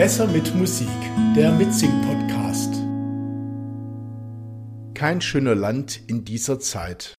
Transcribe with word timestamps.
Besser 0.00 0.26
mit 0.28 0.54
Musik, 0.54 0.88
der 1.36 1.52
Mitsing-Podcast. 1.52 2.72
Kein 4.94 5.20
schöner 5.20 5.54
Land 5.54 6.00
in 6.06 6.24
dieser 6.24 6.58
Zeit. 6.58 7.12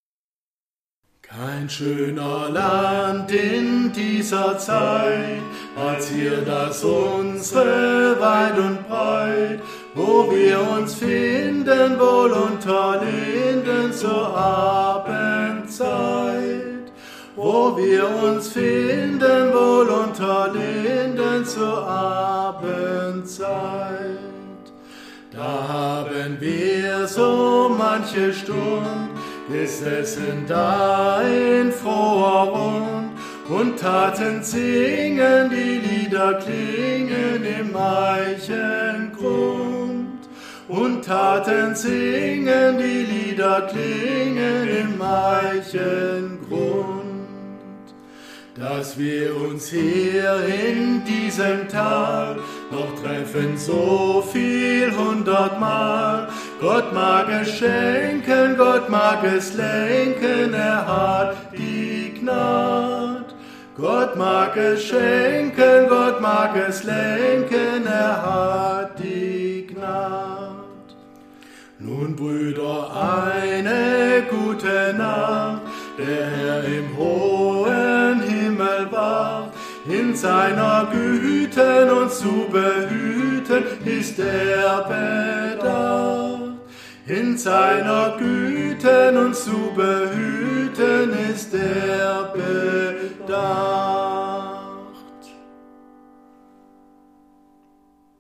Kein 1.22 1.70
schöner 1.70 2.50
Land 2.50 3.32
in 3.32 3.94
dieser 3.94 4.58
Zeit, 4.58 5.44
als 5.76 6.10
hier 6.10 6.42
das 6.42 6.84
unsere 6.84 8.20
weit 8.20 8.58
und 8.58 8.88
breit, 8.88 9.60
wo 9.94 10.32
wir 10.32 10.60
uns 10.76 10.96
finden 10.96 12.00
wohl 12.00 12.32
unter 12.32 13.00
Linden 13.06 13.94
zur 13.94 14.36
Abendzeit 14.36 15.62
wo 17.36 17.76
wir 17.78 18.08
uns 18.24 18.50
finden 18.50 19.54
wohl 19.54 19.88
unter 19.88 20.52
Linden 20.54 21.11
zur 21.46 21.88
Abendzeit. 21.88 23.32
Da 25.32 25.68
haben 25.68 26.38
wir 26.40 27.08
so 27.08 27.74
manche 27.78 28.34
Stund 28.34 29.10
gesessen 29.50 30.46
da 30.48 31.22
in 31.22 31.72
froher 31.72 32.48
Rund 32.50 33.12
und 33.50 33.80
taten 33.80 34.44
singen, 34.44 35.50
die 35.50 35.80
Lieder 35.80 36.36
klingen 36.36 37.44
im 37.60 37.76
Eichengrund. 37.76 39.10
Und 40.68 41.04
taten 41.04 41.76
singen, 41.76 42.78
die 42.78 43.04
Lieder 43.04 43.68
klingen 43.70 44.68
im 44.68 45.02
Eichengrund 45.02 46.51
dass 48.62 48.98
wir 48.98 49.36
uns 49.36 49.70
hier 49.70 50.46
in 50.46 51.04
diesem 51.04 51.68
Tag 51.68 52.38
noch 52.70 53.02
treffen, 53.02 53.58
so 53.58 54.24
viel 54.32 54.96
hundertmal. 54.96 56.28
Gott 56.60 56.94
mag 56.94 57.28
es 57.30 57.58
schenken, 57.58 58.56
Gott 58.58 58.88
mag 58.88 59.24
es 59.24 59.56
lenken, 59.56 60.54
er 60.54 60.86
hat 60.86 61.36
die 61.58 62.14
Gnad. 62.20 63.34
Gott 63.76 64.16
mag 64.16 64.56
es 64.56 64.84
schenken, 64.84 65.88
Gott 65.90 66.22
mag 66.22 66.56
es 66.56 66.84
lenken, 66.84 67.88
er 67.88 68.22
hat 68.22 69.00
die 69.00 69.66
Gnad. 69.74 70.52
Nun, 71.80 72.16
Brüder, 72.16 72.92
eine 72.94 74.22
gute 74.30 74.94
Nacht, 74.96 75.64
der 75.98 76.28
Herr 76.28 76.64
im 76.66 76.96
hohen 76.96 77.21
in 79.86 80.16
seiner 80.16 80.90
Güte 80.92 81.94
uns 81.94 82.20
zu 82.20 82.48
behüten, 82.52 83.64
ist 83.86 84.20
er 84.20 84.86
bedacht. 84.88 86.42
In 87.08 87.38
seiner 87.38 88.18
Güte 88.18 89.20
uns 89.20 89.46
zu 89.46 89.72
behüten. 89.76 90.41